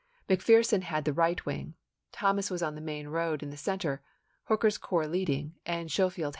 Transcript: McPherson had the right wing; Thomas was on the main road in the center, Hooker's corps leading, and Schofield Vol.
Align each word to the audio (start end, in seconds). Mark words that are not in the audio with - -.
McPherson 0.27 0.81
had 0.81 1.05
the 1.05 1.13
right 1.13 1.45
wing; 1.45 1.75
Thomas 2.11 2.49
was 2.49 2.63
on 2.63 2.73
the 2.73 2.81
main 2.81 3.09
road 3.09 3.43
in 3.43 3.51
the 3.51 3.55
center, 3.55 4.01
Hooker's 4.45 4.79
corps 4.79 5.05
leading, 5.05 5.53
and 5.63 5.91
Schofield 5.91 6.23
Vol. 6.23 6.29